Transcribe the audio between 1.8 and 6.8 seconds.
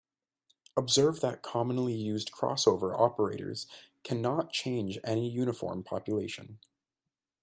used crossover operators cannot change any uniform population.